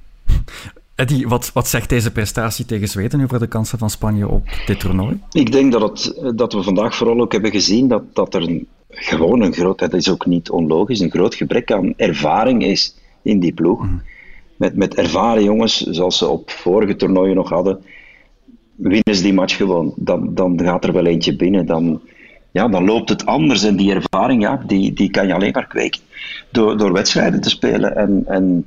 Eddie, 0.95 1.29
wat, 1.29 1.51
wat 1.53 1.69
zegt 1.69 1.89
deze 1.89 2.11
prestatie 2.11 2.65
tegen 2.65 2.89
Zweden 2.89 3.29
voor 3.29 3.39
de 3.39 3.47
kansen 3.47 3.79
van 3.79 3.91
Spanje 3.91 4.29
op 4.29 4.49
dit 4.67 4.81
toernooi? 4.81 5.21
Ik 5.33 5.53
denk 5.53 5.73
dat, 5.73 5.83
het, 5.83 6.39
dat 6.39 6.53
we 6.53 6.63
vandaag 6.63 6.95
vooral 6.95 7.21
ook 7.21 7.33
hebben 7.33 7.51
gezien 7.51 7.89
dat, 7.89 8.03
dat 8.13 8.35
er 8.35 8.43
een, 8.43 8.67
gewoon 8.95 9.41
een 9.41 9.53
groot, 9.53 9.79
dat 9.79 9.95
is 9.95 10.11
ook 10.11 10.27
niet 10.27 10.51
onlogisch, 10.51 11.01
een 11.01 11.11
groot 11.11 11.35
gebrek 11.35 11.73
aan 11.73 11.95
ervaring 11.97 12.65
is 12.65 12.95
in 13.23 13.41
die 13.41 13.53
ploeg. 13.53 13.83
Mm. 13.83 14.03
Met, 14.57 14.77
met 14.77 14.95
ervaren 14.95 15.45
jongens, 15.45 15.81
zoals 15.81 16.19
ze 16.19 16.29
op 16.29 16.51
vorige 16.51 16.97
toernooien 16.97 17.35
nog 17.35 17.49
hadden, 17.49 17.85
winnen 18.77 19.15
ze 19.15 19.23
die 19.23 19.33
match 19.33 19.57
gewoon. 19.57 19.93
Dan, 19.97 20.35
dan 20.35 20.61
gaat 20.61 20.85
er 20.85 20.93
wel 20.93 21.07
eentje 21.07 21.37
binnen. 21.37 21.67
Dan, 21.67 22.01
ja, 22.51 22.69
dan 22.69 22.85
loopt 22.85 23.09
het 23.09 23.27
anders. 23.27 23.63
En 23.63 23.77
die 23.77 23.95
ervaring, 23.95 24.43
ja, 24.43 24.63
die, 24.67 24.93
die 24.93 25.11
kan 25.11 25.27
je 25.27 25.35
alleen 25.35 25.53
maar 25.53 25.67
kweken 25.67 26.01
door, 26.51 26.77
door 26.77 26.93
wedstrijden 26.93 27.41
te 27.41 27.51
spelen. 27.51 27.97
En, 27.97 28.23
en 28.27 28.67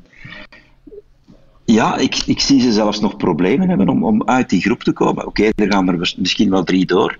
ja, 1.65 1.97
ik, 1.97 2.15
ik 2.25 2.39
zie 2.39 2.61
ze 2.61 2.71
zelfs 2.71 2.99
nog 2.99 3.17
problemen 3.17 3.69
hebben 3.69 3.89
om, 3.89 4.03
om 4.03 4.23
uit 4.25 4.49
die 4.49 4.61
groep 4.61 4.83
te 4.83 4.93
komen. 4.93 5.25
Oké, 5.25 5.41
okay, 5.41 5.65
er 5.65 5.71
gaan 5.71 5.87
er 5.87 6.13
misschien 6.17 6.49
wel 6.49 6.63
drie 6.63 6.85
door. 6.85 7.17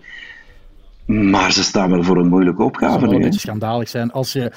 Maar 1.07 1.51
ze 1.51 1.63
staan 1.63 1.89
wel 1.89 2.03
voor 2.03 2.17
een 2.17 2.27
moeilijke 2.27 2.63
opgave. 2.63 2.91
Het 2.91 3.01
zou 3.01 3.15
een 3.15 3.21
beetje 3.21 3.39
schandalig 3.39 3.89
zijn 3.89 4.11
als 4.11 4.33
je... 4.33 4.51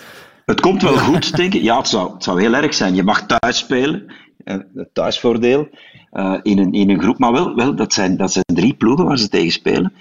Het 0.44 0.60
komt 0.60 0.82
wel 0.82 0.98
goed, 0.98 1.36
denk 1.36 1.54
ik. 1.54 1.62
Ja, 1.62 1.76
het 1.76 1.88
zou, 1.88 2.12
het 2.12 2.24
zou 2.24 2.40
heel 2.40 2.54
erg 2.54 2.74
zijn. 2.74 2.94
Je 2.94 3.02
mag 3.02 3.26
thuis 3.26 3.58
spelen. 3.58 4.12
Het 4.44 4.88
thuisvoordeel. 4.92 5.68
Uh, 6.12 6.38
in, 6.42 6.58
een, 6.58 6.72
in 6.72 6.90
een 6.90 7.00
groep. 7.00 7.18
Maar 7.18 7.32
wel, 7.32 7.54
wel 7.54 7.76
dat, 7.76 7.92
zijn, 7.92 8.16
dat 8.16 8.32
zijn 8.32 8.44
drie 8.54 8.74
ploegen 8.74 9.04
waar 9.04 9.18
ze 9.18 9.28
tegen 9.28 9.52
spelen. 9.52 9.92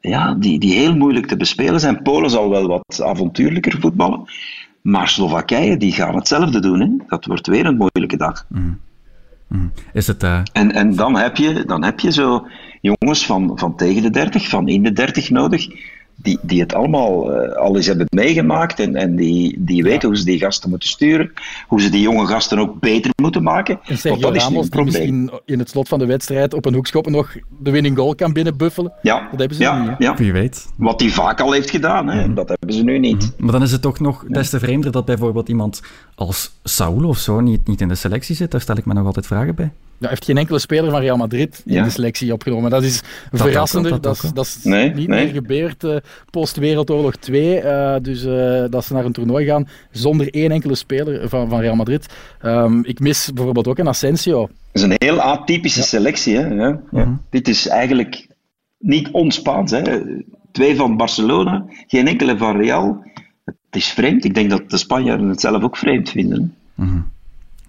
Ja, 0.00 0.34
die, 0.34 0.58
die 0.58 0.74
heel 0.74 0.96
moeilijk 0.96 1.26
te 1.26 1.36
bespelen 1.36 1.80
zijn. 1.80 2.02
Polen 2.02 2.30
zal 2.30 2.50
wel 2.50 2.66
wat 2.66 3.02
avontuurlijker 3.02 3.80
voetballen. 3.80 4.24
Maar 4.82 5.08
Slowakije, 5.08 5.76
die 5.76 5.92
gaan 5.92 6.14
hetzelfde 6.14 6.60
doen. 6.60 6.80
Hè. 6.80 6.88
Dat 7.06 7.24
wordt 7.24 7.46
weer 7.46 7.66
een 7.66 7.76
moeilijke 7.76 8.16
dag. 8.16 8.46
Mm. 8.48 8.80
Mm. 9.48 9.72
Is 9.92 10.06
het, 10.06 10.22
uh... 10.22 10.40
en, 10.52 10.72
en 10.72 10.96
dan 10.96 11.16
heb 11.16 11.36
je, 11.36 11.64
dan 11.64 11.84
heb 11.84 12.00
je 12.00 12.12
zo 12.12 12.46
jongens 12.92 13.26
van, 13.26 13.52
van 13.54 13.76
tegen 13.76 14.02
de 14.02 14.10
30, 14.10 14.48
van 14.48 14.68
in 14.68 14.82
de 14.82 14.92
30 14.92 15.30
nodig, 15.30 15.66
die, 16.16 16.38
die 16.42 16.60
het 16.60 16.74
allemaal 16.74 17.42
uh, 17.44 17.52
al 17.56 17.76
eens 17.76 17.86
hebben 17.86 18.06
meegemaakt 18.10 18.80
en, 18.80 18.96
en 18.96 19.16
die, 19.16 19.54
die 19.58 19.82
weten 19.82 20.00
ja. 20.00 20.06
hoe 20.06 20.16
ze 20.16 20.24
die 20.24 20.38
gasten 20.38 20.70
moeten 20.70 20.88
sturen, 20.88 21.32
hoe 21.68 21.80
ze 21.80 21.90
die 21.90 22.00
jonge 22.00 22.26
gasten 22.26 22.58
ook 22.58 22.80
beter 22.80 23.10
moeten 23.22 23.42
maken. 23.42 23.80
En 23.84 23.98
Sergio 23.98 24.30
dat 24.30 24.42
Ramos, 24.42 24.64
is 24.64 24.70
die 24.70 24.84
misschien 24.84 25.30
in 25.44 25.58
het 25.58 25.70
slot 25.70 25.88
van 25.88 25.98
de 25.98 26.06
wedstrijd 26.06 26.54
op 26.54 26.64
een 26.64 26.74
hoekschop 26.74 27.08
nog 27.08 27.36
de 27.58 27.70
winning 27.70 27.96
goal 27.96 28.14
kan 28.14 28.32
binnenbuffelen. 28.32 28.92
Ja. 29.02 29.28
Dat 29.30 29.38
hebben 29.38 29.56
ze 29.56 29.62
ja, 29.62 29.82
niet. 29.82 29.94
Ja. 29.98 30.14
Wie 30.14 30.32
weet. 30.32 30.66
Wat 30.76 31.00
hij 31.00 31.10
vaak 31.10 31.40
al 31.40 31.52
heeft 31.52 31.70
gedaan, 31.70 32.08
hè. 32.08 32.26
Mm. 32.26 32.34
dat 32.34 32.48
hebben 32.48 32.72
ze 32.72 32.82
nu 32.82 32.98
niet. 32.98 33.22
Mm. 33.22 33.44
Maar 33.44 33.52
dan 33.52 33.62
is 33.62 33.72
het 33.72 33.82
toch 33.82 34.00
nog 34.00 34.24
des 34.28 34.50
te 34.50 34.58
vreemder 34.58 34.92
dat 34.92 35.04
bijvoorbeeld 35.04 35.48
iemand 35.48 35.82
als 36.14 36.52
Saul 36.64 37.04
of 37.04 37.18
zo 37.18 37.40
niet, 37.40 37.66
niet 37.66 37.80
in 37.80 37.88
de 37.88 37.94
selectie 37.94 38.36
zit. 38.36 38.50
Daar 38.50 38.60
stel 38.60 38.76
ik 38.76 38.84
me 38.84 38.94
nog 38.94 39.06
altijd 39.06 39.26
vragen 39.26 39.54
bij. 39.54 39.72
Ja, 40.04 40.10
heeft 40.10 40.24
geen 40.24 40.38
enkele 40.38 40.58
speler 40.58 40.90
van 40.90 41.00
Real 41.00 41.16
Madrid 41.16 41.62
in 41.66 41.74
ja. 41.74 41.84
de 41.84 41.90
selectie 41.90 42.32
opgenomen. 42.32 42.70
Dat 42.70 42.82
is 42.82 43.02
dat 43.30 43.40
verrassender. 43.40 43.92
Ook, 43.92 44.02
dat, 44.02 44.14
dat, 44.16 44.24
is, 44.24 44.32
dat 44.32 44.46
is 44.46 44.64
nee, 44.64 44.94
niet 44.94 45.08
nee. 45.08 45.24
meer 45.24 45.34
gebeurd 45.34 45.84
uh, 45.84 45.96
post-Wereldoorlog 46.30 47.16
2. 47.16 47.62
Uh, 47.62 47.96
dus 48.02 48.24
uh, 48.24 48.64
dat 48.70 48.84
ze 48.84 48.92
naar 48.92 49.04
een 49.04 49.12
toernooi 49.12 49.46
gaan 49.46 49.68
zonder 49.90 50.34
één 50.34 50.50
enkele 50.50 50.74
speler 50.74 51.28
van, 51.28 51.48
van 51.48 51.60
Real 51.60 51.74
Madrid. 51.74 52.14
Um, 52.42 52.84
ik 52.84 53.00
mis 53.00 53.30
bijvoorbeeld 53.34 53.68
ook 53.68 53.78
een 53.78 53.88
Asensio. 53.88 54.40
Dat 54.40 54.48
is 54.72 54.82
een 54.82 54.94
heel 54.96 55.20
atypische 55.20 55.80
ja. 55.80 55.86
selectie. 55.86 56.36
Hè? 56.36 56.46
Ja. 56.46 56.80
Mm-hmm. 56.90 57.20
Dit 57.30 57.48
is 57.48 57.68
eigenlijk 57.68 58.26
niet 58.78 59.10
ons-Spaans. 59.10 59.70
Hè? 59.70 59.82
Twee 60.52 60.76
van 60.76 60.96
Barcelona, 60.96 61.64
geen 61.86 62.08
enkele 62.08 62.36
van 62.36 62.56
Real. 62.56 63.04
Het 63.44 63.56
is 63.70 63.88
vreemd. 63.88 64.24
Ik 64.24 64.34
denk 64.34 64.50
dat 64.50 64.70
de 64.70 64.76
Spanjaarden 64.76 65.28
het 65.28 65.40
zelf 65.40 65.62
ook 65.62 65.76
vreemd 65.76 66.10
vinden. 66.10 66.54
Mm-hmm. 66.74 67.12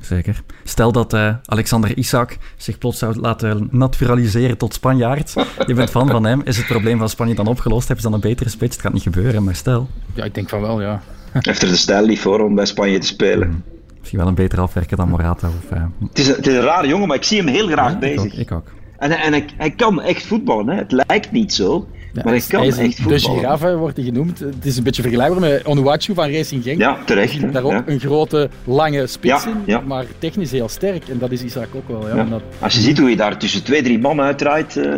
Zeker. 0.02 0.42
Stel 0.64 0.92
dat 0.92 1.14
uh, 1.14 1.36
Alexander 1.46 1.98
Isak 1.98 2.38
zich 2.58 2.78
plots 2.78 3.00
zou 3.00 3.20
laten 3.20 3.68
naturaliseren 3.72 4.58
tot 4.58 4.74
Spanjaard. 4.74 5.34
Je 5.68 5.74
bent 5.74 5.90
fan 5.90 6.08
van 6.08 6.26
hem. 6.26 6.42
Is 6.44 6.58
het 6.58 6.66
probleem 6.66 6.98
van 6.98 7.10
Spanje 7.10 7.36
dan 7.36 7.48
opgelost? 7.48 7.88
Hebben 7.88 8.06
ze 8.06 8.10
dan 8.12 8.22
een 8.22 8.30
betere 8.30 8.50
spits? 8.50 8.76
Het 8.76 8.86
gaat 8.86 8.94
niet 8.94 9.02
gebeuren, 9.02 9.44
maar 9.44 9.56
stel. 9.56 9.90
Ja, 10.14 10.24
ik 10.24 10.34
denk 10.34 10.50
van 10.50 10.62
wel, 10.62 10.82
ja. 10.82 11.02
Heeft 11.32 11.62
er 11.62 11.68
de 11.68 11.76
stijl 11.76 12.06
niet 12.06 12.20
voor 12.20 12.40
om 12.40 12.56
bij 12.56 12.66
Spanje 12.66 12.98
te 12.98 13.08
spelen? 13.08 13.48
Mm. 13.48 13.64
Misschien 14.00 14.20
wel 14.20 14.28
een 14.28 14.36
beter 14.36 14.60
afwerken 14.60 14.98
dan 14.98 15.10
Morata. 15.10 15.48
Of, 15.48 15.78
uh... 15.78 15.84
het, 16.00 16.20
is 16.20 16.28
een, 16.28 16.36
het 16.36 16.48
is 16.48 16.54
een 16.54 16.62
rare 16.62 16.88
jongen, 16.88 17.08
maar 17.08 17.18
ik 17.18 17.24
zie 17.24 17.38
hem 17.38 17.48
heel 17.48 17.68
graag 17.68 17.92
ja, 17.92 17.98
bezig. 17.98 18.24
Ik 18.24 18.32
ook. 18.34 18.40
Ik 18.40 18.52
ook. 18.52 18.74
En, 18.98 19.12
en 19.12 19.32
hij, 19.32 19.46
hij, 19.58 19.72
kan 19.72 20.02
echt 20.02 20.26
voetballen. 20.26 20.68
Hè. 20.68 20.76
Het 20.76 20.92
lijkt 20.92 21.32
niet 21.32 21.54
zo. 21.54 21.88
Ja, 22.16 22.22
maar 22.24 22.34
hij 22.34 22.44
kan 22.48 22.60
hij 22.60 22.68
echt 22.68 22.96
voetballen. 22.96 23.22
De 23.22 23.40
giraffe 23.40 23.76
wordt 23.76 23.96
hij 23.96 24.06
genoemd. 24.06 24.40
Het 24.40 24.66
is 24.66 24.78
een 24.78 24.84
beetje 24.84 25.02
vergelijkbaar 25.02 25.42
met 25.42 25.66
Onuachu 25.66 26.14
van 26.14 26.32
Racing 26.32 26.64
Genk. 26.64 26.80
Ja, 26.80 26.98
terecht. 27.06 27.54
Daar 27.54 27.64
ook 27.64 27.72
ja. 27.72 27.84
een 27.86 28.00
grote, 28.00 28.50
lange 28.64 29.08
spits 29.08 29.46
in, 29.46 29.62
ja. 29.66 29.80
maar 29.80 30.06
technisch 30.18 30.52
heel 30.52 30.70
sterk. 30.70 31.08
En 31.08 31.18
dat 31.18 31.32
is 31.32 31.44
Isaac 31.44 31.68
ook 31.76 31.88
wel. 31.88 32.16
Ja, 32.16 32.24
dat... 32.24 32.42
Als 32.60 32.74
je 32.74 32.82
ziet 32.82 32.98
hoe 32.98 33.10
je 33.10 33.16
daar 33.16 33.38
tussen 33.38 33.64
twee, 33.64 33.84
drie 33.84 34.00
man 34.00 34.22
uitdraait... 34.22 34.76
Uh, 34.76 34.94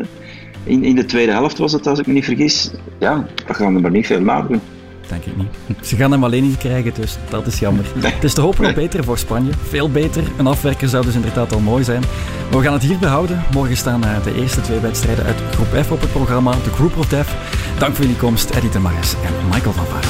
in, 0.63 0.83
in 0.83 0.95
de 0.95 1.05
tweede 1.05 1.31
helft 1.31 1.57
was 1.57 1.71
het, 1.71 1.88
als 1.88 2.00
ik 2.00 2.07
me 2.07 2.13
niet 2.13 2.25
vergis. 2.25 2.71
Ja, 3.00 3.27
dan 3.45 3.55
gaan 3.55 3.75
er 3.75 3.81
maar 3.81 3.91
niet 3.91 4.05
veel 4.05 4.21
nadoen. 4.21 4.62
Denk 5.09 5.25
ik 5.25 5.37
niet. 5.37 5.47
Ze 5.81 5.95
gaan 5.95 6.11
hem 6.11 6.23
alleen 6.23 6.43
niet 6.43 6.57
krijgen, 6.57 6.93
dus 6.93 7.17
dat 7.29 7.47
is 7.47 7.59
jammer. 7.59 7.85
Het 7.97 8.23
is 8.23 8.33
te 8.33 8.41
hopen 8.41 8.69
op 8.69 8.75
beter 8.75 9.03
voor 9.03 9.17
Spanje. 9.17 9.51
Veel 9.67 9.91
beter. 9.91 10.23
Een 10.37 10.47
afwerker 10.47 10.89
zou 10.89 11.05
dus 11.05 11.15
inderdaad 11.15 11.53
al 11.53 11.59
mooi 11.59 11.83
zijn. 11.83 12.03
Maar 12.49 12.59
we 12.59 12.63
gaan 12.63 12.73
het 12.73 12.83
hier 12.83 12.97
behouden. 12.97 13.43
Morgen 13.53 13.77
staan 13.77 14.01
de 14.01 14.35
eerste 14.35 14.61
twee 14.61 14.79
wedstrijden 14.79 15.25
uit 15.25 15.41
groep 15.51 15.85
F 15.85 15.91
op 15.91 16.01
het 16.01 16.11
programma. 16.11 16.51
De 16.51 16.71
Group 16.73 16.97
of 16.97 17.07
Death. 17.07 17.29
Dank 17.77 17.95
voor 17.95 18.03
jullie 18.03 18.19
komst, 18.19 18.49
Eddie 18.49 18.69
de 18.69 18.79
Mares 18.79 19.13
en 19.13 19.47
Michael 19.49 19.73
van 19.73 19.85
Vaart. 19.85 20.05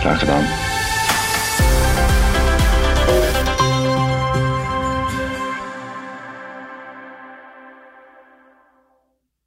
Graag 0.00 0.18
gedaan. 0.18 0.71